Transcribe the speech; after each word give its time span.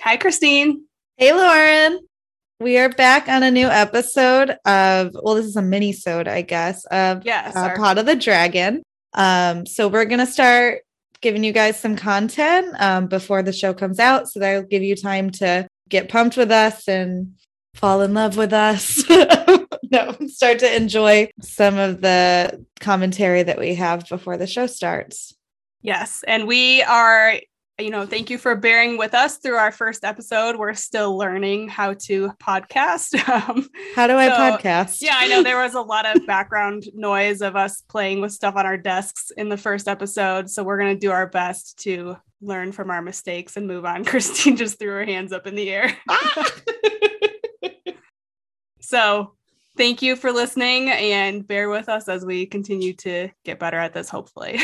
Hi, 0.00 0.16
Christine. 0.16 0.86
Hey, 1.16 1.32
Lauren. 1.32 2.00
We 2.58 2.78
are 2.78 2.88
back 2.88 3.28
on 3.28 3.44
a 3.44 3.50
new 3.52 3.68
episode 3.68 4.56
of, 4.64 5.12
well, 5.22 5.36
this 5.36 5.46
is 5.46 5.54
a 5.54 5.62
mini 5.62 5.92
sode, 5.92 6.26
I 6.26 6.42
guess, 6.42 6.84
of 6.86 7.24
yes, 7.24 7.54
uh, 7.54 7.76
Pod 7.76 7.98
of 7.98 8.06
the 8.06 8.16
Dragon. 8.16 8.82
Um, 9.14 9.66
so 9.66 9.86
we're 9.86 10.06
going 10.06 10.18
to 10.18 10.26
start 10.26 10.80
giving 11.20 11.44
you 11.44 11.52
guys 11.52 11.78
some 11.78 11.94
content 11.94 12.74
um, 12.80 13.06
before 13.06 13.44
the 13.44 13.52
show 13.52 13.72
comes 13.72 14.00
out. 14.00 14.28
So 14.28 14.40
that'll 14.40 14.62
give 14.62 14.82
you 14.82 14.96
time 14.96 15.30
to 15.32 15.68
get 15.88 16.08
pumped 16.08 16.36
with 16.36 16.50
us 16.50 16.88
and 16.88 17.34
fall 17.74 18.02
in 18.02 18.14
love 18.14 18.36
with 18.36 18.52
us. 18.52 19.04
no, 19.90 20.16
start 20.26 20.58
to 20.60 20.76
enjoy 20.76 21.30
some 21.40 21.78
of 21.78 22.00
the 22.00 22.64
commentary 22.80 23.42
that 23.42 23.58
we 23.58 23.74
have 23.74 24.08
before 24.08 24.36
the 24.36 24.46
show 24.46 24.66
starts. 24.66 25.34
yes. 25.82 26.24
And 26.26 26.46
we 26.46 26.82
are, 26.82 27.34
you 27.78 27.90
know, 27.90 28.06
thank 28.06 28.30
you 28.30 28.38
for 28.38 28.56
bearing 28.56 28.96
with 28.96 29.12
us 29.14 29.36
through 29.36 29.56
our 29.56 29.70
first 29.70 30.02
episode. 30.04 30.56
We're 30.56 30.74
still 30.74 31.16
learning 31.16 31.68
how 31.68 31.92
to 32.06 32.30
podcast. 32.42 33.14
Um, 33.48 33.68
How 33.94 34.06
do 34.06 34.16
I 34.16 34.28
podcast? 34.28 35.02
yeah, 35.02 35.16
I 35.16 35.28
know 35.28 35.42
there 35.42 35.62
was 35.62 35.74
a 35.74 35.80
lot 35.80 36.06
of 36.06 36.26
background 36.26 36.84
noise 36.94 37.42
of 37.42 37.54
us 37.54 37.82
playing 37.88 38.20
with 38.22 38.32
stuff 38.32 38.56
on 38.56 38.64
our 38.66 38.78
desks 38.78 39.30
in 39.36 39.48
the 39.50 39.56
first 39.56 39.88
episode. 39.88 40.48
So 40.50 40.62
we're 40.64 40.78
going 40.78 40.94
to 40.94 40.98
do 41.00 41.10
our 41.12 41.26
best 41.26 41.78
to 41.80 42.16
learn 42.40 42.72
from 42.72 42.90
our 42.90 43.02
mistakes 43.02 43.56
and 43.56 43.66
move 43.66 43.84
on. 43.84 44.04
Christine 44.04 44.56
just 44.56 44.78
threw 44.78 44.90
her 44.90 45.04
hands 45.04 45.32
up 45.32 45.46
in 45.46 45.54
the 45.54 45.70
air. 45.70 45.96
So 48.80 49.34
thank 49.76 50.02
you 50.02 50.16
for 50.16 50.32
listening 50.32 50.90
and 50.90 51.46
bear 51.46 51.68
with 51.68 51.88
us 51.88 52.08
as 52.08 52.24
we 52.24 52.46
continue 52.46 52.94
to 52.94 53.28
get 53.44 53.58
better 53.58 53.76
at 53.76 53.92
this, 53.92 54.08
hopefully. 54.08 54.58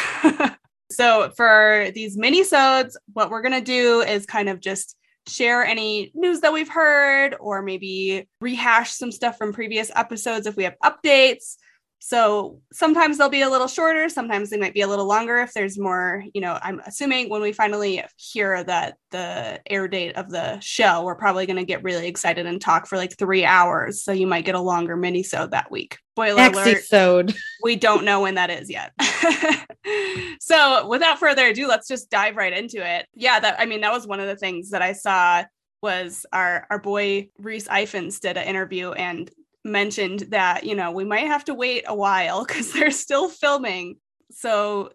so 0.90 1.30
for 1.36 1.90
these 1.94 2.16
mini-sodes, 2.16 2.98
what 3.12 3.30
we're 3.30 3.42
going 3.42 3.52
to 3.52 3.60
do 3.60 4.00
is 4.00 4.26
kind 4.26 4.48
of 4.48 4.60
just 4.60 4.96
share 5.28 5.64
any 5.64 6.10
news 6.14 6.40
that 6.40 6.52
we've 6.52 6.68
heard 6.68 7.36
or 7.38 7.62
maybe 7.62 8.26
rehash 8.40 8.92
some 8.92 9.12
stuff 9.12 9.38
from 9.38 9.52
previous 9.52 9.90
episodes 9.94 10.46
if 10.46 10.56
we 10.56 10.64
have 10.64 10.76
updates. 10.82 11.56
So 12.04 12.60
sometimes 12.72 13.16
they'll 13.16 13.28
be 13.28 13.42
a 13.42 13.48
little 13.48 13.68
shorter, 13.68 14.08
sometimes 14.08 14.50
they 14.50 14.58
might 14.58 14.74
be 14.74 14.80
a 14.80 14.88
little 14.88 15.06
longer 15.06 15.38
if 15.38 15.52
there's 15.54 15.78
more, 15.78 16.24
you 16.34 16.40
know, 16.40 16.58
I'm 16.60 16.80
assuming 16.84 17.30
when 17.30 17.40
we 17.40 17.52
finally 17.52 18.02
hear 18.16 18.64
that 18.64 18.96
the 19.12 19.60
air 19.70 19.86
date 19.86 20.16
of 20.16 20.28
the 20.28 20.58
show, 20.58 21.04
we're 21.04 21.14
probably 21.14 21.46
going 21.46 21.58
to 21.58 21.64
get 21.64 21.84
really 21.84 22.08
excited 22.08 22.44
and 22.44 22.60
talk 22.60 22.88
for 22.88 22.96
like 22.96 23.16
3 23.16 23.44
hours, 23.44 24.02
so 24.02 24.10
you 24.10 24.26
might 24.26 24.44
get 24.44 24.56
a 24.56 24.60
longer 24.60 24.96
mini 24.96 25.22
that 25.22 25.70
week. 25.70 25.96
Spoiler 26.16 26.42
alert, 26.42 27.32
we 27.62 27.76
don't 27.76 28.04
know 28.04 28.20
when 28.20 28.34
that 28.34 28.50
is 28.50 28.68
yet. 28.68 28.92
so, 30.40 30.88
without 30.88 31.20
further 31.20 31.46
ado, 31.46 31.68
let's 31.68 31.86
just 31.86 32.10
dive 32.10 32.36
right 32.36 32.52
into 32.52 32.84
it. 32.84 33.06
Yeah, 33.14 33.38
that 33.38 33.60
I 33.60 33.66
mean, 33.66 33.80
that 33.82 33.92
was 33.92 34.08
one 34.08 34.18
of 34.18 34.26
the 34.26 34.36
things 34.36 34.70
that 34.70 34.82
I 34.82 34.92
saw 34.92 35.44
was 35.82 36.26
our 36.32 36.66
our 36.68 36.78
boy 36.78 37.28
Rhys 37.38 37.68
Ifans 37.68 38.20
did 38.20 38.36
an 38.36 38.46
interview 38.46 38.92
and 38.92 39.30
mentioned 39.64 40.20
that 40.30 40.64
you 40.64 40.74
know 40.74 40.90
we 40.90 41.04
might 41.04 41.26
have 41.26 41.44
to 41.44 41.54
wait 41.54 41.84
a 41.86 41.94
while 41.94 42.44
because 42.46 42.72
they're 42.72 42.90
still 42.90 43.28
filming. 43.28 43.96
So 44.30 44.92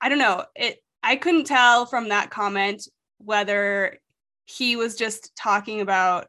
I 0.00 0.08
don't 0.08 0.18
know. 0.18 0.44
It 0.54 0.78
I 1.02 1.16
couldn't 1.16 1.44
tell 1.44 1.86
from 1.86 2.08
that 2.08 2.30
comment 2.30 2.86
whether 3.18 3.98
he 4.44 4.76
was 4.76 4.96
just 4.96 5.34
talking 5.36 5.80
about 5.80 6.26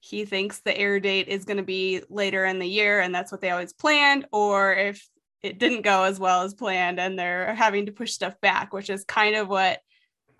he 0.00 0.26
thinks 0.26 0.60
the 0.60 0.76
air 0.76 1.00
date 1.00 1.28
is 1.28 1.46
going 1.46 1.56
to 1.56 1.62
be 1.62 2.02
later 2.10 2.44
in 2.44 2.58
the 2.58 2.66
year 2.66 3.00
and 3.00 3.14
that's 3.14 3.32
what 3.32 3.40
they 3.40 3.50
always 3.50 3.72
planned 3.72 4.26
or 4.32 4.74
if 4.74 5.08
it 5.42 5.58
didn't 5.58 5.82
go 5.82 6.04
as 6.04 6.20
well 6.20 6.42
as 6.42 6.52
planned 6.54 7.00
and 7.00 7.18
they're 7.18 7.54
having 7.54 7.86
to 7.86 7.92
push 7.92 8.12
stuff 8.12 8.38
back 8.42 8.72
which 8.72 8.90
is 8.90 9.04
kind 9.04 9.34
of 9.34 9.48
what 9.48 9.80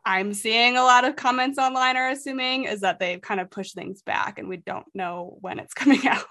i'm 0.04 0.34
seeing 0.34 0.76
a 0.76 0.82
lot 0.82 1.04
of 1.04 1.16
comments 1.16 1.58
online 1.58 1.96
are 1.96 2.10
assuming 2.10 2.64
is 2.64 2.80
that 2.80 2.98
they've 2.98 3.22
kind 3.22 3.40
of 3.40 3.50
pushed 3.50 3.74
things 3.74 4.02
back 4.02 4.38
and 4.38 4.48
we 4.48 4.58
don't 4.58 4.86
know 4.94 5.38
when 5.40 5.58
it's 5.58 5.74
coming 5.74 6.06
out 6.06 6.26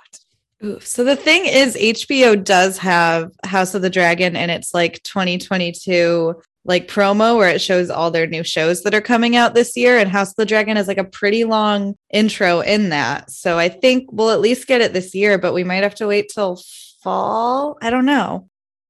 So 0.81 1.03
the 1.03 1.16
thing 1.16 1.46
is, 1.46 1.75
HBO 1.75 2.41
does 2.41 2.78
have 2.78 3.31
House 3.44 3.74
of 3.75 3.81
the 3.81 3.90
Dragon, 3.90 4.35
and 4.35 4.50
it's 4.50 4.74
like 4.74 5.01
2022 5.03 6.41
like 6.66 6.88
promo 6.88 7.35
where 7.38 7.50
it 7.50 7.59
shows 7.62 7.90
all 7.90 8.09
their 8.09 8.25
new 8.25 8.41
shows 8.41 8.84
that 8.84 8.94
are 8.94 9.02
coming 9.02 9.35
out 9.35 9.53
this 9.53 9.75
year. 9.75 9.97
And 9.97 10.09
House 10.09 10.29
of 10.29 10.35
the 10.38 10.46
Dragon 10.46 10.78
is 10.78 10.88
like 10.88 10.97
a 10.97 11.03
pretty 11.03 11.44
long 11.44 11.96
intro 12.13 12.62
in 12.62 12.88
that. 12.90 13.29
So 13.31 13.59
I 13.59 13.68
think 13.68 14.09
we'll 14.13 14.29
at 14.29 14.40
least 14.40 14.66
get 14.66 14.79
it 14.79 14.94
this 14.94 15.13
year, 15.13 15.38
but 15.38 15.53
we 15.53 15.66
might 15.66 15.84
have 15.84 15.96
to 15.96 16.07
wait 16.07 16.31
till 16.34 16.62
fall. 17.03 17.78
I 17.81 17.90
don't 17.90 18.06
know. 18.06 18.47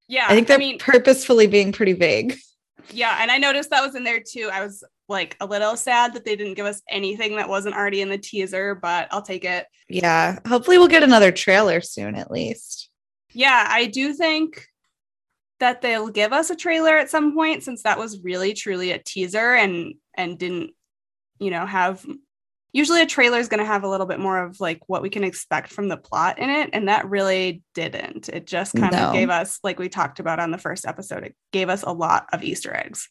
yeah 0.08 0.26
I 0.30 0.36
think 0.36 0.48
they're 0.48 0.60
mean 0.60 0.78
purposefully 0.78 1.48
being 1.48 1.72
pretty 1.72 1.94
vague. 1.94 2.38
yeah 2.92 3.18
and 3.22 3.32
i 3.32 3.38
noticed 3.38 3.70
that 3.70 3.82
was 3.82 3.96
in 3.96 4.04
there 4.04 4.20
too 4.20 4.50
i 4.52 4.62
was 4.62 4.84
like 5.10 5.36
a 5.42 5.46
little 5.46 5.76
sad 5.76 6.14
that 6.14 6.26
they 6.26 6.36
didn't 6.36 6.54
give 6.56 6.66
us 6.66 6.82
anything 6.90 7.36
that 7.36 7.50
wasn't 7.50 7.76
already 7.76 8.02
in 8.02 8.10
the 8.10 8.18
teaser 8.18 8.74
but 8.76 9.08
i'll 9.12 9.22
take 9.22 9.44
it 9.46 9.66
Yeah. 9.90 10.40
Hopefully 10.48 10.78
we'll 10.78 10.88
get 10.88 11.04
another 11.04 11.32
trailer 11.32 11.82
soon 11.82 12.16
at 12.16 12.32
least. 12.32 12.90
yeah, 13.32 13.68
I 13.70 13.86
do 13.88 14.14
think 14.14 14.66
that 15.60 15.82
they'll 15.82 16.10
give 16.10 16.34
us 16.34 16.50
a 16.50 16.56
trailer 16.56 16.98
at 16.98 17.10
some 17.10 17.34
point 17.34 17.64
since 17.64 17.84
that 17.84 17.98
was 18.00 18.22
really 18.24 18.54
truly 18.54 18.92
a 18.92 18.98
teaser 19.00 19.54
and 19.54 19.94
and 20.16 20.38
didn't 20.38 20.72
you 21.40 21.52
know 21.52 21.66
have 21.66 22.06
usually 22.74 23.02
a 23.02 23.06
trailer 23.06 23.38
is 23.38 23.48
going 23.50 23.60
to 23.60 23.66
have 23.66 23.84
a 23.84 23.88
little 23.90 24.08
bit 24.08 24.20
more 24.20 24.44
of 24.44 24.60
like 24.60 24.80
what 24.88 25.02
we 25.02 25.10
can 25.10 25.24
expect 25.24 25.70
from 25.72 25.88
the 25.90 25.98
plot 25.98 26.40
in 26.40 26.50
it 26.50 26.70
and 26.74 26.88
that 26.88 27.10
really 27.10 27.62
didn't 27.76 28.30
it 28.30 28.46
just 28.48 28.74
kind 28.76 28.94
No. 28.94 29.08
of 29.10 29.14
gave 29.14 29.30
us 29.30 29.60
like 29.64 29.80
we 29.80 29.90
talked 29.90 30.20
about 30.20 30.40
on 30.40 30.52
the 30.52 30.58
first 30.58 30.86
episode 30.88 31.24
it 31.24 31.36
gave 31.52 31.70
us 31.70 31.84
a 31.84 31.92
lot 31.94 32.26
of 32.34 32.44
easter 32.44 32.74
eggs 32.76 33.10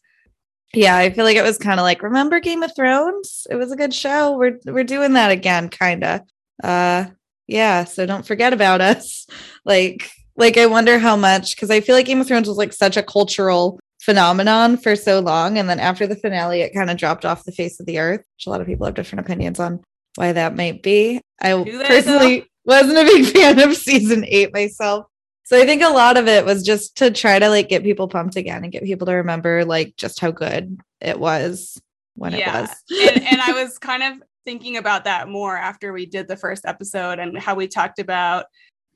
Yeah, 0.73 0.95
I 0.97 1.11
feel 1.11 1.23
like 1.23 1.37
it 1.37 1.43
was 1.43 1.57
kind 1.57 1.79
of 1.79 1.83
like, 1.83 2.01
remember 2.01 2.39
Game 2.39 2.63
of 2.63 2.75
Thrones? 2.75 3.45
It 3.49 3.55
was 3.55 3.71
a 3.71 3.75
good 3.75 3.93
show. 3.93 4.37
We're 4.37 4.59
we're 4.65 4.83
doing 4.83 5.13
that 5.13 5.31
again, 5.31 5.69
kind 5.69 6.03
of. 6.03 6.21
Uh 6.63 7.05
yeah, 7.47 7.83
so 7.83 8.05
don't 8.05 8.25
forget 8.25 8.53
about 8.53 8.81
us. 8.81 9.27
Like 9.65 10.11
like 10.35 10.57
I 10.57 10.65
wonder 10.65 10.99
how 10.99 11.15
much 11.15 11.55
cuz 11.55 11.69
I 11.71 11.79
feel 11.79 11.95
like 11.95 12.05
Game 12.05 12.19
of 12.19 12.27
Thrones 12.27 12.49
was 12.49 12.57
like 12.57 12.73
such 12.73 12.97
a 12.97 13.03
cultural 13.03 13.79
phenomenon 14.01 14.75
for 14.75 14.97
so 14.97 15.21
long 15.21 15.57
and 15.57 15.69
then 15.69 15.79
after 15.79 16.05
the 16.05 16.17
finale 16.17 16.59
it 16.61 16.73
kind 16.73 16.89
of 16.89 16.97
dropped 16.97 17.23
off 17.23 17.45
the 17.45 17.53
face 17.53 17.79
of 17.79 17.85
the 17.85 17.99
earth. 17.99 18.19
Which 18.35 18.45
a 18.45 18.49
lot 18.49 18.59
of 18.59 18.67
people 18.67 18.85
have 18.85 18.95
different 18.95 19.25
opinions 19.25 19.59
on 19.59 19.81
why 20.15 20.33
that 20.33 20.57
might 20.57 20.83
be. 20.83 21.21
I 21.41 21.53
personally 21.87 22.45
wasn't 22.65 22.97
a 22.97 23.03
big 23.05 23.25
fan 23.33 23.59
of 23.59 23.75
season 23.75 24.25
8 24.27 24.53
myself. 24.53 25.05
So 25.45 25.61
I 25.61 25.65
think 25.65 25.81
a 25.81 25.89
lot 25.89 26.17
of 26.17 26.27
it 26.27 26.45
was 26.45 26.63
just 26.63 26.97
to 26.97 27.11
try 27.11 27.37
to 27.37 27.49
like 27.49 27.69
get 27.69 27.83
people 27.83 28.07
pumped 28.07 28.37
again 28.37 28.63
and 28.63 28.71
get 28.71 28.83
people 28.83 29.05
to 29.07 29.13
remember 29.13 29.65
like 29.65 29.95
just 29.97 30.19
how 30.19 30.31
good 30.31 30.79
it 31.01 31.19
was 31.19 31.81
when 32.15 32.33
it 32.33 32.47
was. 32.47 32.69
and, 32.89 33.23
and 33.23 33.41
I 33.41 33.51
was 33.63 33.77
kind 33.77 34.03
of 34.03 34.23
thinking 34.45 34.77
about 34.77 35.03
that 35.03 35.27
more 35.27 35.57
after 35.57 35.93
we 35.93 36.05
did 36.05 36.27
the 36.27 36.37
first 36.37 36.65
episode 36.65 37.19
and 37.19 37.37
how 37.37 37.55
we 37.55 37.67
talked 37.67 37.99
about 37.99 38.45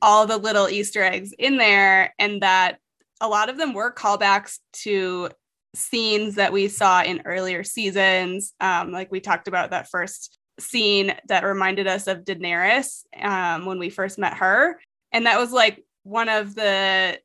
all 0.02 0.26
the 0.26 0.38
little 0.38 0.70
Easter 0.70 1.02
eggs 1.02 1.34
in 1.38 1.58
there, 1.58 2.14
and 2.20 2.42
that 2.42 2.78
a 3.20 3.28
lot 3.28 3.50
of 3.50 3.58
them 3.58 3.74
were 3.74 3.92
callbacks 3.92 4.60
to 4.72 5.30
scenes 5.76 6.36
that 6.36 6.54
we 6.54 6.68
saw 6.68 7.04
in 7.04 7.22
earlier 7.26 7.64
seasons. 7.64 8.54
Um, 8.60 8.92
like 8.92 9.12
we 9.12 9.20
talked 9.20 9.48
about 9.48 9.72
that 9.72 9.90
first 9.90 10.38
scene 10.60 11.14
that 11.28 11.44
reminded 11.44 11.88
us 11.88 12.08
of 12.08 12.24
Daenerys 12.24 13.04
um, 13.20 13.66
when 13.66 13.80
we 13.80 13.90
first 13.90 14.18
met 14.18 14.36
her, 14.36 14.80
and 15.12 15.26
that 15.26 15.40
was 15.40 15.52
like 15.52 15.84
one 16.08 16.30
of 16.30 16.56
the 16.56 17.20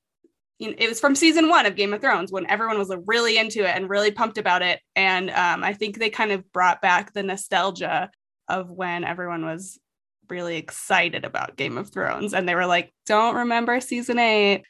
you 0.59 0.69
know, 0.69 0.77
it 0.79 0.89
was 0.89 1.01
from 1.01 1.17
season 1.17 1.49
one 1.49 1.67
of 1.67 1.75
Game 1.75 1.93
of 1.93 2.01
Thrones 2.01 2.31
when 2.31 2.47
everyone 2.47 2.79
was 2.79 2.95
really 3.07 3.37
into 3.37 3.61
it 3.61 3.75
and 3.75 3.91
really 3.91 4.13
pumped 4.13 4.39
about 4.39 4.63
it. 4.63 4.81
And 4.95 5.31
um, 5.31 5.65
I 5.65 5.73
think 5.73 5.99
they 5.99 6.11
kind 6.11 6.31
of 6.31 6.53
brought 6.53 6.81
back 6.81 7.13
the 7.13 7.23
nostalgia 7.23 8.11
of 8.49 8.71
when 8.71 9.03
everyone 9.03 9.45
was 9.45 9.81
really 10.29 10.57
excited 10.57 11.25
about 11.25 11.57
Game 11.57 11.79
of 11.79 11.91
Thrones. 11.91 12.33
And 12.33 12.49
they 12.49 12.55
were 12.55 12.67
like, 12.67 12.93
don't 13.07 13.35
remember 13.35 13.81
season 13.81 14.21
eight. 14.21 14.63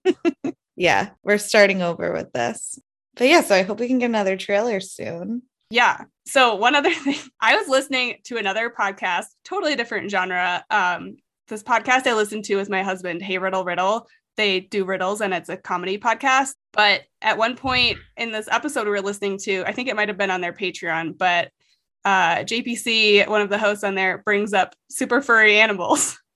yeah, 0.76 1.10
we're 1.22 1.38
starting 1.38 1.80
over 1.80 2.12
with 2.12 2.30
this. 2.32 2.78
But 3.16 3.28
yeah, 3.28 3.40
so 3.40 3.54
I 3.54 3.62
hope 3.62 3.80
we 3.80 3.88
can 3.88 4.00
get 4.00 4.10
another 4.10 4.36
trailer 4.36 4.80
soon. 4.80 5.42
Yeah. 5.70 6.04
So 6.26 6.54
one 6.56 6.74
other 6.74 6.92
thing, 6.94 7.16
I 7.40 7.56
was 7.56 7.68
listening 7.68 8.18
to 8.24 8.36
another 8.36 8.70
podcast, 8.70 9.26
totally 9.44 9.74
different 9.74 10.10
genre. 10.10 10.64
Um, 10.70 11.16
this 11.48 11.62
podcast 11.62 12.06
I 12.06 12.14
listened 12.14 12.44
to 12.46 12.56
with 12.56 12.70
my 12.70 12.82
husband, 12.82 13.22
Hey 13.22 13.38
Riddle 13.38 13.64
Riddle. 13.64 14.06
They 14.36 14.60
do 14.60 14.84
riddles 14.84 15.20
and 15.20 15.32
it's 15.32 15.48
a 15.48 15.56
comedy 15.56 15.98
podcast. 15.98 16.54
But 16.72 17.02
at 17.22 17.38
one 17.38 17.56
point 17.56 17.98
in 18.16 18.32
this 18.32 18.48
episode 18.50 18.84
we 18.84 18.90
were 18.90 19.00
listening 19.00 19.38
to, 19.44 19.64
I 19.66 19.72
think 19.72 19.88
it 19.88 19.96
might 19.96 20.08
have 20.08 20.18
been 20.18 20.30
on 20.30 20.40
their 20.40 20.52
Patreon, 20.52 21.16
but 21.16 21.50
uh, 22.04 22.36
JPC, 22.38 23.28
one 23.28 23.40
of 23.40 23.48
the 23.48 23.58
hosts 23.58 23.84
on 23.84 23.94
there, 23.94 24.18
brings 24.18 24.52
up 24.52 24.74
super 24.90 25.20
furry 25.22 25.58
animals. 25.58 26.18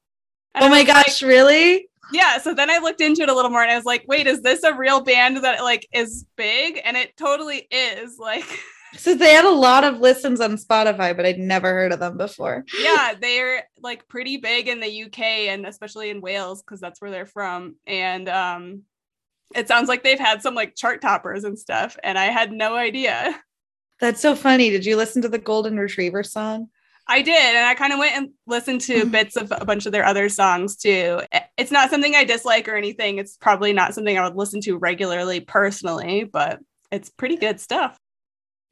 And 0.55 0.65
oh 0.65 0.69
my 0.71 0.81
was 0.81 0.89
like, 0.89 1.07
gosh, 1.07 1.23
really? 1.23 1.89
yeah. 2.11 2.39
So 2.39 2.55
then 2.55 2.71
I 2.71 2.79
looked 2.79 3.03
into 3.03 3.23
it 3.23 3.29
a 3.29 3.35
little 3.35 3.51
more 3.51 3.63
and 3.63 3.71
I 3.71 3.77
was 3.77 3.85
like, 3.85 4.05
wait, 4.09 4.27
is 4.27 4.41
this 4.41 4.63
a 4.65 4.75
real 4.75 5.03
band 5.03 5.37
that 5.45 5.63
like 5.63 5.87
is 5.93 6.25
big? 6.37 6.81
And 6.83 6.97
it 6.97 7.17
totally 7.17 7.69
is. 7.71 8.19
Like, 8.19 8.45
So 8.97 9.15
they 9.15 9.35
had 9.35 9.45
a 9.45 9.51
lot 9.51 9.85
of 9.85 10.01
listens 10.01 10.41
on 10.41 10.57
Spotify, 10.57 11.15
but 11.17 11.27
I'd 11.27 11.39
never 11.39 11.73
heard 11.73 11.93
of 11.93 12.01
them 12.01 12.17
before. 12.17 12.65
yeah, 12.81 13.15
they're 13.21 13.65
like 13.83 14.09
pretty 14.09 14.39
big 14.39 14.69
in 14.69 14.81
the 14.81 15.05
UK 15.05 15.21
and 15.21 15.67
especially 15.67 16.11
in 16.11 16.21
Wales 16.21 16.63
because 16.63 16.81
that's 16.81 17.01
where 17.01 17.11
they're 17.11 17.27
from. 17.27 17.77
And 17.87 18.29
um, 18.29 18.83
It 19.55 19.69
sounds 19.69 19.89
like 19.89 20.03
they've 20.03 20.19
had 20.19 20.43
some 20.43 20.55
like 20.55 20.75
chart 20.77 21.01
toppers 21.01 21.45
and 21.45 21.59
stuff, 21.59 21.97
and 22.03 22.19
I 22.19 22.27
had 22.27 22.53
no 22.53 22.77
idea. 22.77 23.39
That's 24.01 24.21
so 24.21 24.35
funny. 24.35 24.71
Did 24.71 24.87
you 24.87 24.97
listen 24.97 25.23
to 25.23 25.29
the 25.29 25.39
Golden 25.39 25.77
Retriever 25.79 26.23
song? 26.23 26.69
I 27.11 27.23
did, 27.23 27.57
and 27.57 27.67
I 27.67 27.75
kind 27.75 27.93
of 27.93 27.99
went 27.99 28.17
and 28.17 28.31
listened 28.47 28.83
to 28.83 29.07
bits 29.11 29.37
of 29.37 29.51
a 29.51 29.65
bunch 29.65 29.87
of 29.87 29.93
their 29.93 30.05
other 30.05 30.29
songs 30.29 30.77
too. 30.77 31.21
It's 31.57 31.71
not 31.71 31.91
something 31.91 32.15
I 32.15 32.25
dislike 32.25 32.69
or 32.69 32.77
anything. 32.77 33.19
It's 33.19 33.37
probably 33.37 33.73
not 33.73 33.95
something 33.95 34.17
I 34.17 34.25
would 34.25 34.37
listen 34.37 34.61
to 34.63 34.77
regularly 34.77 35.41
personally, 35.41 36.25
but 36.25 36.61
it's 36.93 37.11
pretty 37.11 37.37
good 37.37 37.61
stuff. 37.61 37.99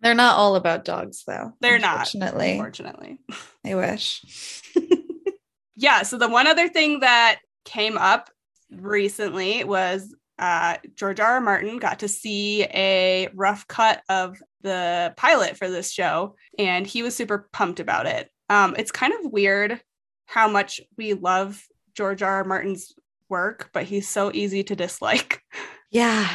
They're 0.00 0.14
not 0.14 0.36
all 0.36 0.56
about 0.56 0.84
dogs, 0.84 1.24
though. 1.26 1.52
They're 1.60 1.78
not, 1.78 2.12
Unfortunately, 2.14 2.52
Unfortunately. 2.52 3.18
I 3.64 3.74
wish. 3.74 4.72
yeah 5.76 6.02
so 6.02 6.16
the 6.18 6.28
one 6.28 6.46
other 6.46 6.68
thing 6.68 7.00
that 7.00 7.40
came 7.64 7.98
up 7.98 8.30
recently 8.70 9.62
was 9.64 10.14
uh, 10.38 10.76
george 10.94 11.20
r. 11.20 11.34
R. 11.34 11.40
martin 11.40 11.78
got 11.78 11.98
to 12.00 12.08
see 12.08 12.64
a 12.64 13.28
rough 13.34 13.66
cut 13.68 14.02
of 14.08 14.38
the 14.62 15.12
pilot 15.16 15.56
for 15.56 15.68
this 15.68 15.92
show 15.92 16.34
and 16.58 16.86
he 16.86 17.02
was 17.02 17.14
super 17.14 17.48
pumped 17.52 17.80
about 17.80 18.06
it 18.06 18.30
um, 18.48 18.74
it's 18.78 18.90
kind 18.92 19.12
of 19.12 19.32
weird 19.32 19.80
how 20.26 20.48
much 20.48 20.80
we 20.96 21.12
love 21.14 21.62
george 21.94 22.22
r. 22.22 22.36
R. 22.38 22.44
martin's 22.44 22.94
work 23.28 23.70
but 23.72 23.84
he's 23.84 24.08
so 24.08 24.30
easy 24.32 24.62
to 24.64 24.76
dislike 24.76 25.42
Yeah. 25.90 26.28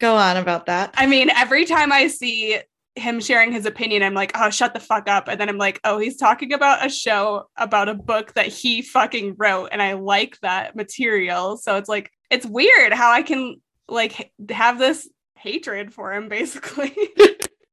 Go 0.00 0.16
on 0.16 0.36
about 0.36 0.66
that. 0.66 0.94
i 0.96 1.06
mean 1.06 1.30
every 1.30 1.64
time 1.64 1.92
i 1.92 2.06
see 2.06 2.58
him 2.98 3.20
sharing 3.20 3.52
his 3.52 3.66
opinion 3.66 4.02
i'm 4.02 4.14
like 4.14 4.32
oh 4.34 4.50
shut 4.50 4.74
the 4.74 4.80
fuck 4.80 5.08
up. 5.08 5.28
And 5.28 5.40
then 5.40 5.48
i'm 5.48 5.58
like 5.58 5.80
oh 5.84 5.98
he's 5.98 6.16
talking 6.16 6.52
about 6.52 6.84
a 6.84 6.88
show 6.88 7.48
about 7.56 7.88
a 7.88 7.94
book 7.94 8.34
that 8.34 8.48
he 8.48 8.82
fucking 8.82 9.36
wrote 9.38 9.68
and 9.72 9.82
i 9.82 9.94
like 9.94 10.38
that 10.40 10.76
material. 10.76 11.56
So 11.56 11.76
it's 11.76 11.88
like 11.88 12.10
it's 12.30 12.46
weird 12.46 12.92
how 12.92 13.10
i 13.10 13.22
can 13.22 13.60
like 13.88 14.32
have 14.50 14.78
this 14.78 15.08
hatred 15.36 15.92
for 15.92 16.12
him 16.12 16.28
basically. 16.38 16.94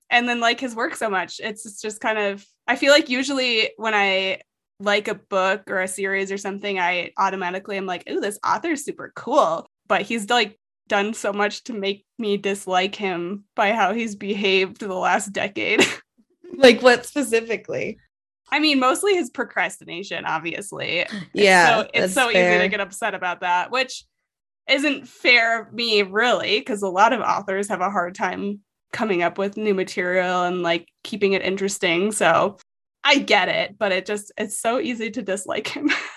And 0.09 0.29
then 0.29 0.39
like 0.39 0.59
his 0.59 0.75
work 0.75 0.95
so 0.95 1.09
much. 1.09 1.41
It's 1.43 1.65
it's 1.65 1.81
just 1.81 1.99
kind 1.99 2.17
of 2.17 2.45
i 2.67 2.75
feel 2.75 2.91
like 2.91 3.09
usually 3.09 3.71
when 3.77 3.93
i 3.93 4.41
like 4.79 5.07
a 5.07 5.15
book 5.15 5.69
or 5.69 5.81
a 5.81 5.87
series 5.87 6.33
or 6.33 6.37
something 6.37 6.77
i 6.79 7.11
automatically 7.17 7.77
am 7.77 7.85
like 7.85 8.03
oh 8.09 8.19
this 8.19 8.39
author's 8.45 8.85
super 8.85 9.11
cool. 9.15 9.67
But 9.87 10.01
he's 10.01 10.29
like 10.29 10.59
done 10.87 11.13
so 11.13 11.33
much 11.33 11.63
to 11.65 11.73
make 11.73 12.05
me 12.17 12.37
dislike 12.37 12.95
him 12.95 13.45
by 13.55 13.73
how 13.73 13.93
he's 13.93 14.15
behaved 14.15 14.79
the 14.79 14.93
last 14.93 15.31
decade. 15.33 15.81
Like 16.57 16.81
what 16.81 17.05
specifically? 17.05 17.97
I 18.51 18.59
mean, 18.59 18.79
mostly 18.79 19.15
his 19.15 19.29
procrastination, 19.29 20.25
obviously. 20.25 21.05
Yeah. 21.33 21.81
so, 21.81 21.89
it's 21.93 22.13
so 22.13 22.29
easy 22.29 22.59
to 22.59 22.67
get 22.69 22.79
upset 22.79 23.13
about 23.13 23.41
that, 23.41 23.71
which 23.71 24.05
isn't 24.69 25.07
fair 25.07 25.61
of 25.61 25.73
me, 25.73 26.03
really, 26.03 26.59
because 26.59 26.81
a 26.81 26.87
lot 26.87 27.13
of 27.13 27.21
authors 27.21 27.67
have 27.67 27.81
a 27.81 27.89
hard 27.89 28.15
time 28.15 28.61
coming 28.93 29.21
up 29.21 29.37
with 29.37 29.57
new 29.57 29.73
material 29.73 30.43
and 30.43 30.63
like 30.63 30.87
keeping 31.03 31.33
it 31.33 31.41
interesting. 31.41 32.11
So 32.11 32.57
I 33.03 33.19
get 33.19 33.49
it, 33.49 33.77
but 33.77 33.91
it 33.91 34.05
just, 34.05 34.31
it's 34.37 34.57
so 34.57 34.79
easy 34.79 35.11
to 35.11 35.21
dislike 35.21 35.67
him. 35.67 35.89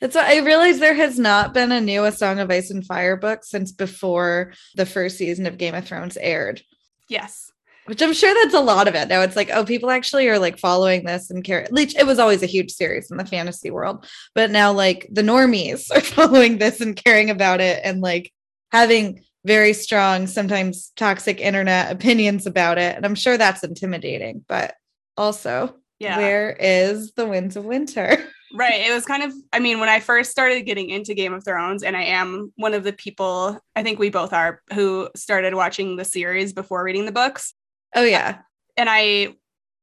It's 0.00 0.16
I 0.16 0.38
realize 0.38 0.78
there 0.78 0.94
has 0.94 1.18
not 1.18 1.54
been 1.54 1.72
a 1.72 1.80
new 1.80 2.04
A 2.04 2.12
Song 2.12 2.38
of 2.38 2.50
Ice 2.50 2.70
and 2.70 2.84
Fire 2.84 3.16
book 3.16 3.44
since 3.44 3.72
before 3.72 4.52
the 4.74 4.86
first 4.86 5.16
season 5.16 5.46
of 5.46 5.58
Game 5.58 5.74
of 5.74 5.86
Thrones 5.86 6.16
aired. 6.16 6.62
yes. 7.08 7.50
Which 7.86 8.02
I'm 8.02 8.12
sure 8.12 8.34
that's 8.34 8.52
a 8.52 8.60
lot 8.60 8.88
of 8.88 8.96
it. 8.96 9.06
Now 9.06 9.20
it's 9.20 9.36
like, 9.36 9.48
oh, 9.52 9.64
people 9.64 9.92
actually 9.92 10.28
are 10.28 10.40
like 10.40 10.58
following 10.58 11.04
this 11.04 11.30
and 11.30 11.44
care. 11.44 11.68
Least 11.70 11.96
it 11.96 12.04
was 12.04 12.18
always 12.18 12.42
a 12.42 12.46
huge 12.46 12.72
series 12.72 13.12
in 13.12 13.16
the 13.16 13.24
fantasy 13.24 13.70
world, 13.70 14.08
but 14.34 14.50
now 14.50 14.72
like 14.72 15.06
the 15.12 15.22
normies 15.22 15.88
are 15.96 16.00
following 16.00 16.58
this 16.58 16.80
and 16.80 16.96
caring 16.96 17.30
about 17.30 17.60
it 17.60 17.80
and 17.84 18.00
like 18.00 18.32
having 18.72 19.22
very 19.44 19.72
strong, 19.72 20.26
sometimes 20.26 20.90
toxic 20.96 21.40
internet 21.40 21.92
opinions 21.92 22.44
about 22.44 22.76
it. 22.78 22.96
And 22.96 23.06
I'm 23.06 23.14
sure 23.14 23.38
that's 23.38 23.62
intimidating, 23.62 24.44
but 24.48 24.74
also, 25.16 25.76
Yeah. 25.98 26.18
where 26.18 26.56
is 26.60 27.12
the 27.12 27.26
winds 27.26 27.56
of 27.56 27.64
winter? 27.64 28.18
Right. 28.54 28.86
It 28.86 28.94
was 28.94 29.04
kind 29.04 29.22
of, 29.24 29.34
I 29.52 29.58
mean, 29.58 29.80
when 29.80 29.88
I 29.88 30.00
first 30.00 30.30
started 30.30 30.62
getting 30.62 30.88
into 30.88 31.14
Game 31.14 31.34
of 31.34 31.44
Thrones, 31.44 31.82
and 31.82 31.94
I 31.96 32.04
am 32.04 32.52
one 32.56 32.72
of 32.74 32.84
the 32.84 32.92
people, 32.92 33.58
I 33.74 33.82
think 33.82 33.98
we 33.98 34.08
both 34.08 34.32
are, 34.32 34.62
who 34.72 35.10
started 35.14 35.54
watching 35.54 35.96
the 35.96 36.04
series 36.06 36.52
before 36.54 36.82
reading 36.82 37.04
the 37.04 37.12
books. 37.12 37.52
Oh 37.94 38.04
yeah. 38.04 38.38
And 38.76 38.88
I, 38.88 39.34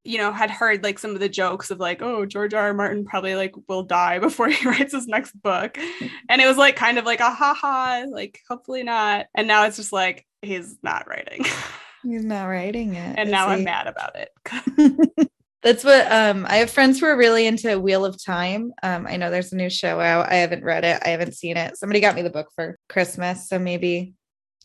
you 0.05 0.17
know, 0.17 0.31
had 0.31 0.49
heard 0.49 0.81
like 0.81 0.97
some 0.97 1.11
of 1.11 1.19
the 1.19 1.29
jokes 1.29 1.71
of 1.71 1.79
like, 1.79 2.01
oh, 2.01 2.25
George 2.25 2.53
R. 2.53 2.67
R. 2.67 2.73
Martin 2.73 3.05
probably 3.05 3.35
like 3.35 3.53
will 3.67 3.83
die 3.83 4.17
before 4.27 4.47
he 4.47 4.65
writes 4.67 4.93
his 4.93 5.07
next 5.07 5.33
book. 5.33 5.77
And 6.29 6.41
it 6.41 6.47
was 6.47 6.57
like 6.57 6.75
kind 6.75 6.97
of 6.97 7.05
like 7.05 7.19
a 7.19 7.31
haha, 7.31 8.05
like 8.09 8.39
hopefully 8.49 8.81
not. 8.81 9.27
And 9.35 9.47
now 9.47 9.65
it's 9.65 9.77
just 9.77 9.93
like, 9.93 10.25
he's 10.41 10.77
not 10.81 11.07
writing. 11.07 11.45
He's 12.01 12.25
not 12.25 12.45
writing 12.45 12.95
it. 12.95 13.19
and 13.19 13.29
now 13.29 13.49
I'm 13.49 13.65
mad 13.65 13.87
about 13.87 14.15
it. 14.15 15.29
That's 15.63 15.83
what 15.83 16.11
um 16.11 16.45
I 16.49 16.57
have 16.57 16.69
friends 16.69 16.99
who 16.99 17.05
are 17.05 17.17
really 17.17 17.47
into 17.47 17.79
Wheel 17.79 18.05
of 18.05 18.21
Time. 18.21 18.73
Um 18.83 19.07
I 19.07 19.15
know 19.15 19.31
there's 19.31 19.53
a 19.53 19.57
new 19.57 19.69
show 19.69 19.99
out. 19.99 20.29
I 20.29 20.35
haven't 20.35 20.63
read 20.63 20.83
it. 20.83 21.01
I 21.03 21.09
haven't 21.09 21.35
seen 21.35 21.55
it. 21.55 21.77
Somebody 21.77 22.01
got 22.01 22.15
me 22.15 22.21
the 22.21 22.29
book 22.29 22.49
for 22.55 22.77
Christmas, 22.89 23.47
so 23.47 23.57
maybe 23.57 24.13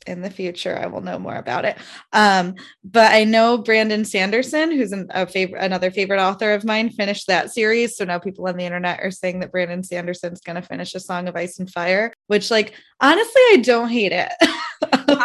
in 0.07 0.23
the 0.23 0.31
future 0.31 0.77
I 0.77 0.87
will 0.87 1.01
know 1.01 1.19
more 1.19 1.37
about 1.37 1.65
it. 1.65 1.79
Um 2.13 2.57
but 2.83 3.13
I 3.13 3.23
know 3.23 3.59
Brandon 3.59 4.05
Sanderson 4.05 4.73
who's 4.73 4.91
an, 4.91 5.07
a 5.11 5.27
another 5.59 5.93
favorite 5.93 6.21
author 6.21 6.53
of 6.53 6.65
mine 6.65 6.91
finished 6.91 7.29
that 7.29 7.53
series. 7.53 7.97
So 7.97 8.05
now 8.05 8.19
people 8.19 8.49
on 8.49 8.57
the 8.57 8.65
internet 8.65 8.99
are 9.01 9.13
saying 9.13 9.39
that 9.41 9.53
Brandon 9.53 9.85
Sanderson's 9.85 10.41
going 10.41 10.61
to 10.61 10.63
finish 10.63 10.97
A 10.97 11.01
Song 11.01 11.29
of 11.29 11.37
Ice 11.37 11.61
and 11.61 11.71
Fire, 11.71 12.13
which 12.27 12.51
like 12.51 12.75
honestly 13.01 13.43
I 13.53 13.61
don't 13.63 13.89
hate 13.89 14.13
it. 14.13 14.33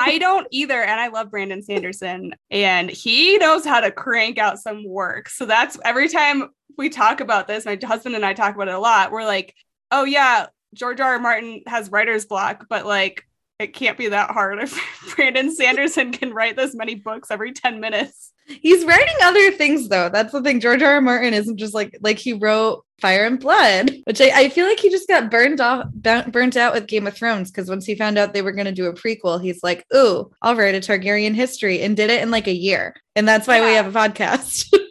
I 0.06 0.18
don't 0.18 0.48
either. 0.52 0.82
And 0.82 1.00
I 1.00 1.08
love 1.08 1.32
Brandon 1.32 1.62
Sanderson 1.62 2.34
and 2.52 2.90
he 2.90 3.38
knows 3.38 3.66
how 3.66 3.80
to 3.80 3.92
crank 3.92 4.38
out 4.38 4.60
some 4.60 4.86
work. 4.88 5.30
So 5.30 5.46
that's 5.46 5.78
every 5.84 6.10
time 6.10 6.50
we 6.78 6.90
talk 6.90 7.22
about 7.22 7.48
this, 7.48 7.66
my 7.66 7.78
husband 7.82 8.16
and 8.16 8.26
I 8.26 8.34
talk 8.34 8.56
about 8.56 8.68
it 8.68 8.74
a 8.74 8.80
lot. 8.80 9.12
We're 9.12 9.26
like, 9.26 9.56
oh, 9.92 10.04
yeah, 10.04 10.48
George 10.74 11.00
R. 11.00 11.14
R. 11.14 11.20
Martin 11.20 11.62
has 11.68 11.92
writer's 11.92 12.26
block, 12.26 12.66
but 12.70 12.86
like, 12.86 13.26
it 13.64 13.74
can't 13.74 13.98
be 13.98 14.10
that 14.10 14.32
hard 14.32 14.60
if 14.62 15.16
Brandon 15.16 15.54
Sanderson 15.54 16.12
can 16.12 16.34
write 16.34 16.56
this 16.56 16.76
many 16.76 16.96
books 16.96 17.32
every 17.32 17.54
10 17.54 17.80
minutes. 17.80 18.32
He's 18.46 18.84
writing 18.84 19.16
other 19.24 19.52
things 19.52 19.88
though. 19.88 20.10
That's 20.10 20.34
the 20.34 20.42
thing. 20.42 20.60
George 20.60 20.82
R. 20.82 20.96
R. 20.96 21.02
Martin 21.02 21.34
isn't 21.34 21.58
just 21.58 21.74
like 21.74 21.98
like 22.02 22.18
he 22.18 22.34
wrote 22.34 22.84
Fire 23.00 23.26
and 23.26 23.40
Blood, 23.40 23.92
which 24.04 24.20
I, 24.20 24.32
I 24.34 24.50
feel 24.50 24.68
like 24.68 24.80
he 24.80 24.90
just 24.90 25.08
got 25.08 25.32
burned 25.32 25.62
off 25.62 25.88
burnt, 25.94 26.34
burnt 26.34 26.58
out 26.58 26.74
with 26.74 26.88
Game 26.88 27.08
of 27.08 27.14
Thrones 27.14 27.52
because 27.52 27.70
once 27.70 27.86
he 27.86 27.96
found 27.96 28.18
out 28.18 28.34
they 28.34 28.42
were 28.42 28.52
going 28.52 28.66
to 28.66 28.74
do 28.74 28.88
a 28.88 28.94
prequel, 28.94 29.42
he's 29.42 29.64
like, 29.64 29.86
"Ooh, 29.96 30.30
I'll 30.42 30.56
write 30.56 30.76
a 30.76 30.80
Targaryen 30.80 31.34
history," 31.34 31.82
and 31.82 31.96
did 31.96 32.10
it 32.10 32.22
in 32.22 32.32
like 32.32 32.48
a 32.48 32.54
year. 32.54 32.96
And 33.16 33.26
that's 33.26 33.48
why 33.48 33.62
we 33.62 33.76
have 33.76 33.96
a 33.96 33.98
podcast. 33.98 34.74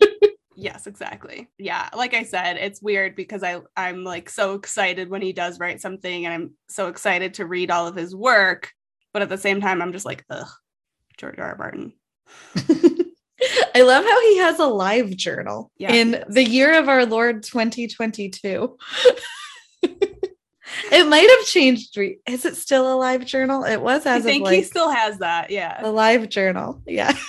Yes, 0.55 0.87
exactly. 0.87 1.49
Yeah, 1.59 1.89
like 1.97 2.15
I 2.15 2.25
said, 2.25 2.57
it's 2.57 2.83
weird 2.83 3.17
because 3.17 3.43
I 3.43 3.61
I'm 3.77 4.05
like 4.05 4.29
so 4.29 4.55
excited 4.55 5.09
when 5.09 5.23
he 5.23 5.33
does 5.33 5.59
write 5.59 5.81
something 5.81 6.27
and 6.27 6.35
I'm 6.35 6.51
so 6.69 6.89
excited 6.89 7.35
to 7.35 7.47
read 7.47 7.71
all 7.71 7.87
of 7.87 7.97
his 7.97 8.15
work, 8.15 8.71
but 9.13 9.23
at 9.23 9.29
the 9.29 9.39
same 9.39 9.61
time 9.61 9.81
I'm 9.81 9.93
just 9.93 10.05
like, 10.07 10.25
ugh, 10.31 10.49
George 11.17 11.39
R. 11.39 11.49
R. 11.51 11.57
Martin. 11.57 11.93
I 13.75 13.83
love 13.83 14.05
how 14.05 14.21
he 14.23 14.39
has 14.39 14.59
a 14.61 14.67
live 14.67 15.17
journal 15.17 15.71
Yeah, 15.79 15.93
in 15.93 16.25
the 16.29 16.45
year 16.45 16.79
of 16.79 16.89
our 16.89 17.05
Lord 17.07 17.43
2022. 17.43 18.77
it 19.83 21.09
might 21.09 21.29
have 21.39 21.47
changed. 21.47 21.97
re- 21.97 22.19
Is 22.29 22.45
it 22.45 22.57
still 22.57 22.93
a 22.93 22.97
live 22.97 23.25
journal? 23.25 23.65
It 23.65 23.81
was 23.81 24.07
I 24.07 24.21
think 24.21 24.45
like 24.45 24.55
he 24.57 24.63
still 24.63 24.91
has 24.91 25.19
that. 25.19 25.51
Yeah. 25.51 25.81
a 25.83 25.91
live 25.91 26.29
journal. 26.29 26.83
Yeah. 26.87 27.13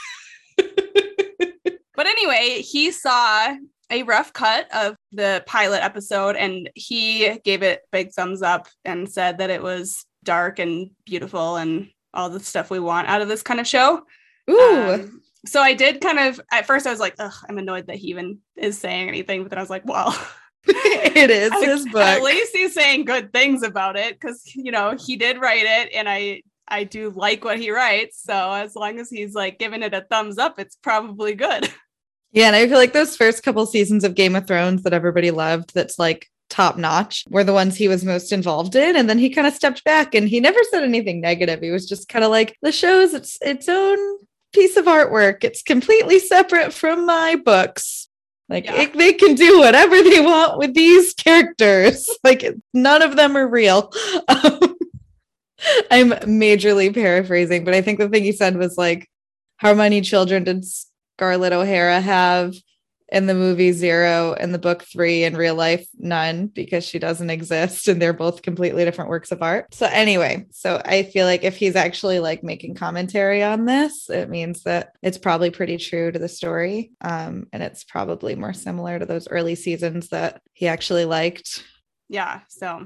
But 1.96 2.08
anyway, 2.08 2.62
he 2.62 2.92
saw 2.92 3.56
a 3.90 4.04
rough 4.04 4.34
cut 4.34 4.68
of 4.74 4.96
the 5.12 5.44
pilot 5.46 5.84
episode 5.84 6.36
and 6.36 6.70
he 6.74 7.38
gave 7.44 7.62
it 7.62 7.82
big 7.92 8.12
thumbs 8.12 8.42
up 8.42 8.68
and 8.84 9.10
said 9.10 9.38
that 9.38 9.50
it 9.50 9.62
was 9.62 10.06
dark 10.24 10.60
and 10.60 10.90
beautiful 11.06 11.58
and 11.58 11.90
all 12.14 12.30
the 12.30 12.40
stuff 12.40 12.70
we 12.70 12.80
want 12.80 13.08
out 13.08 13.22
of 13.22 13.28
this 13.28 13.44
kind 13.44 13.60
of 13.60 13.68
show. 13.68 14.02
Ooh. 14.50 14.94
Um, 14.94 15.22
so 15.46 15.62
I 15.62 15.74
did 15.74 16.02
kind 16.02 16.20
of 16.20 16.40
at 16.52 16.66
first 16.66 16.88
I 16.88 16.92
was 16.92 17.00
like, 17.00 17.16
Ugh, 17.20 17.34
I'm 17.48 17.58
annoyed 17.58 17.88
that 17.88 17.98
he 17.98 18.08
even 18.08 18.40
is 18.56 18.78
saying 18.78 19.10
anything, 19.10 19.44
but 19.44 19.50
then 19.50 19.60
I 19.60 19.62
was 19.62 19.70
like, 19.70 19.86
well, 19.86 20.18
it 20.68 21.30
is 21.30 21.52
at, 21.54 21.64
his 21.64 21.86
at 21.96 22.24
least 22.24 22.56
he's 22.56 22.74
saying 22.74 23.06
good 23.06 23.34
things 23.34 23.64
about 23.64 23.98
it 23.98 24.20
because 24.20 24.44
you 24.56 24.72
know 24.72 24.96
he 24.98 25.18
did 25.18 25.40
write 25.40 25.66
it 25.66 25.94
and 25.94 26.08
I 26.08 26.42
I 26.68 26.86
do 26.86 27.12
like 27.12 27.44
what 27.44 27.60
he 27.60 27.72
writes. 27.72 28.22
So 28.24 28.52
as 28.52 28.76
long 28.76 29.00
as 29.00 29.10
he's 29.10 29.34
like 29.34 29.60
giving 29.60 29.84
it 29.84 29.94
a 29.94 30.06
thumbs 30.10 30.38
up, 30.38 30.60
it's 30.60 30.76
probably 30.78 31.36
good. 31.36 31.70
Yeah, 32.34 32.48
and 32.48 32.56
I 32.56 32.68
feel 32.68 32.78
like 32.78 32.94
those 32.94 33.16
first 33.16 33.44
couple 33.44 33.66
seasons 33.66 34.04
of 34.04 34.16
Game 34.16 34.36
of 34.36 34.48
Thrones 34.48 34.84
that 34.84 34.94
everybody 34.94 35.32
loved, 35.32 35.74
that's 35.74 35.98
like 36.00 36.28
top 36.50 36.78
notch, 36.78 37.24
were 37.30 37.44
the 37.44 37.54
ones 37.54 37.75
he 37.78 37.88
was 37.88 38.04
most 38.04 38.32
involved 38.32 38.75
in. 38.75 38.96
And 38.96 39.08
then 39.10 39.20
he 39.20 39.30
kind 39.30 39.48
of 39.48 39.54
stepped 39.54 39.84
back 39.84 40.16
and 40.16 40.28
he 40.28 40.40
never 40.40 40.60
said 40.72 40.84
anything 40.84 41.22
negative. 41.22 41.62
He 41.62 41.70
was 41.72 41.88
just 41.88 42.10
kind 42.10 42.25
of 42.25 42.32
like, 42.32 42.58
the 42.62 42.72
show's 42.72 43.13
its 43.13 43.38
its 43.42 43.70
own 43.70 43.98
piece 44.52 44.78
of 44.78 44.86
artwork. 44.86 45.44
It's 45.44 45.62
completely 45.62 46.20
separate 46.20 46.74
from 46.74 47.06
my 47.06 47.36
books. 47.36 48.10
Like 48.50 48.66
Yeah. 48.66 48.82
it- 48.82 48.98
they 48.98 49.13
can 49.13 49.36
do 49.36 49.60
whatever 49.60 50.02
they 50.02 50.20
want 50.20 50.58
with 50.58 50.74
these 50.74 51.13
characters. 51.13 52.10
Like 52.24 52.44
none 52.74 53.02
of 53.04 53.16
them 53.16 53.36
are 53.38 53.48
real. 53.48 53.92
Um, 54.28 54.75
I'm 55.92 56.10
majorly 56.12 56.94
paraphrasing, 56.94 57.63
but 57.63 57.74
I 57.74 57.82
think 57.82 58.00
the 58.00 58.10
thing 58.10 58.24
he 58.24 58.32
said 58.32 58.58
was 58.58 58.78
like, 58.78 59.08
how 59.58 59.74
many 59.74 60.02
children 60.02 60.44
did 60.44 60.66
Scarlett 61.24 61.53
O'Hara 61.53 62.01
have 62.01 62.53
in 63.08 63.27
the 63.27 63.34
movie 63.34 63.72
Zero, 63.72 64.34
in 64.34 64.51
the 64.51 64.60
book 64.60 64.84
Three, 64.84 65.24
in 65.24 65.38
real 65.38 65.56
life 65.56 65.88
None, 65.98 66.48
because 66.48 66.84
she 66.84 67.00
doesn't 67.00 67.30
exist 67.30 67.88
and 67.88 68.01
they're 68.01 68.12
both 68.12 68.42
completely 68.42 68.84
different 68.84 69.10
works 69.10 69.32
of 69.32 69.42
art. 69.42 69.74
So, 69.74 69.86
anyway, 69.89 70.48
so 70.51 70.82
I 70.84 71.03
feel 71.03 71.25
like 71.25 71.46
if 71.46 71.56
he's 71.56 71.77
actually 71.77 72.20
like 72.20 72.44
making 72.44 72.75
commentary 72.75 73.42
on 73.42 73.63
this, 73.63 74.10
it 74.10 74.30
means 74.30 74.63
that 74.63 74.98
it's 75.01 75.18
probably 75.18 75.50
pretty 75.50 75.77
true 75.77 76.12
to 76.12 76.20
the 76.20 76.27
story. 76.27 76.92
Um, 77.00 77.48
and 77.53 77.63
it's 77.63 77.86
probably 77.86 78.36
more 78.36 78.53
similar 78.53 79.00
to 79.00 79.06
those 79.06 79.30
early 79.30 79.56
seasons 79.56 80.10
that 80.10 80.42
he 80.51 80.68
actually 80.68 81.06
liked. 81.06 81.63
Yeah. 82.10 82.42
So, 82.50 82.86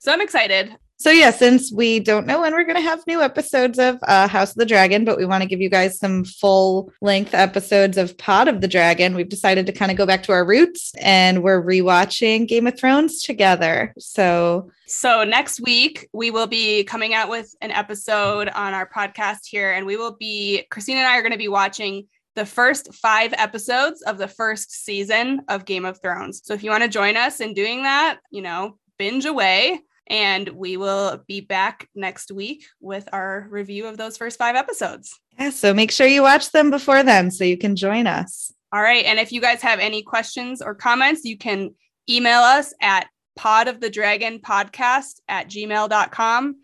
so 0.00 0.10
I'm 0.10 0.22
excited. 0.22 0.74
So 0.96 1.10
yeah, 1.10 1.32
since 1.32 1.72
we 1.72 2.00
don't 2.00 2.26
know 2.26 2.40
when 2.40 2.52
we're 2.52 2.64
going 2.64 2.76
to 2.76 2.80
have 2.80 3.06
new 3.06 3.20
episodes 3.20 3.78
of 3.78 3.98
uh, 4.02 4.28
House 4.28 4.50
of 4.50 4.56
the 4.56 4.66
Dragon, 4.66 5.04
but 5.04 5.18
we 5.18 5.26
want 5.26 5.42
to 5.42 5.48
give 5.48 5.60
you 5.60 5.68
guys 5.68 5.98
some 5.98 6.24
full 6.24 6.92
length 7.00 7.34
episodes 7.34 7.98
of 7.98 8.16
Pod 8.16 8.48
of 8.48 8.60
the 8.60 8.68
Dragon, 8.68 9.14
we've 9.14 9.28
decided 9.28 9.66
to 9.66 9.72
kind 9.72 9.90
of 9.90 9.98
go 9.98 10.06
back 10.06 10.22
to 10.24 10.32
our 10.32 10.46
roots, 10.46 10.92
and 11.00 11.42
we're 11.42 11.62
rewatching 11.62 12.46
Game 12.46 12.66
of 12.66 12.78
Thrones 12.78 13.22
together. 13.22 13.92
So 13.98 14.70
so 14.86 15.24
next 15.24 15.60
week 15.60 16.08
we 16.12 16.30
will 16.30 16.46
be 16.46 16.84
coming 16.84 17.14
out 17.14 17.28
with 17.28 17.54
an 17.60 17.70
episode 17.70 18.48
on 18.48 18.74
our 18.74 18.88
podcast 18.88 19.46
here, 19.46 19.72
and 19.72 19.86
we 19.86 19.96
will 19.96 20.16
be 20.16 20.64
Christine 20.70 20.98
and 20.98 21.06
I 21.06 21.18
are 21.18 21.22
going 21.22 21.32
to 21.32 21.38
be 21.38 21.48
watching 21.48 22.06
the 22.34 22.46
first 22.46 22.92
five 22.94 23.32
episodes 23.36 24.02
of 24.02 24.18
the 24.18 24.28
first 24.28 24.84
season 24.84 25.42
of 25.48 25.64
Game 25.64 25.84
of 25.84 26.00
Thrones. 26.00 26.42
So 26.44 26.54
if 26.54 26.62
you 26.62 26.70
want 26.70 26.82
to 26.82 26.88
join 26.88 27.16
us 27.16 27.40
in 27.40 27.54
doing 27.54 27.82
that, 27.84 28.18
you 28.30 28.42
know, 28.42 28.78
binge 28.98 29.24
away. 29.24 29.80
And 30.08 30.48
we 30.50 30.76
will 30.76 31.22
be 31.26 31.40
back 31.40 31.88
next 31.94 32.30
week 32.30 32.64
with 32.80 33.08
our 33.12 33.46
review 33.50 33.86
of 33.86 33.96
those 33.96 34.16
first 34.16 34.38
five 34.38 34.54
episodes. 34.54 35.18
Yeah, 35.38 35.50
so 35.50 35.72
make 35.72 35.90
sure 35.90 36.06
you 36.06 36.22
watch 36.22 36.52
them 36.52 36.70
before 36.70 37.02
then 37.02 37.30
so 37.30 37.44
you 37.44 37.56
can 37.56 37.74
join 37.74 38.06
us. 38.06 38.52
All 38.72 38.82
right. 38.82 39.04
And 39.04 39.18
if 39.18 39.32
you 39.32 39.40
guys 39.40 39.62
have 39.62 39.78
any 39.78 40.02
questions 40.02 40.60
or 40.60 40.74
comments, 40.74 41.24
you 41.24 41.38
can 41.38 41.74
email 42.10 42.40
us 42.40 42.74
at 42.80 43.06
pod 43.36 43.68
of 43.68 43.80
the 43.80 43.90
dragon 43.90 44.40
podcast 44.40 45.20
at 45.28 45.48
gmail.com. 45.48 46.56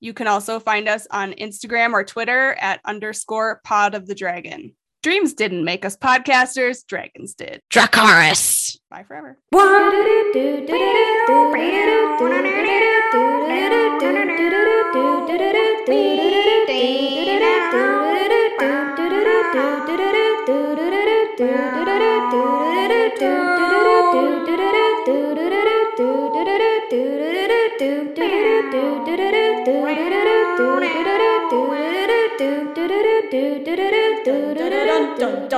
You 0.00 0.12
can 0.12 0.26
also 0.26 0.60
find 0.60 0.88
us 0.88 1.06
on 1.10 1.32
Instagram 1.32 1.92
or 1.92 2.04
Twitter 2.04 2.54
at 2.60 2.80
underscore 2.84 3.60
pod 3.64 3.94
of 3.94 4.06
the 4.06 4.14
dragon. 4.14 4.74
Dreams 5.08 5.32
didn't 5.32 5.64
make 5.64 5.86
us 5.86 5.96
podcasters, 5.96 6.86
dragons 6.86 7.32
did. 7.32 7.62
Dracarys. 7.70 8.78
Bye 8.90 9.04
forever. 9.04 9.38
dun 25.38 25.57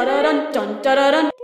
da 0.06 0.22
da 0.22 0.30
dun 0.32 0.38
dun 0.54 0.68
da 0.84 0.94
da 0.94 1.10
dun. 1.12 1.39